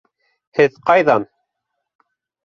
Һеҙ... 0.59 0.79
ҡайҙан? 0.89 1.27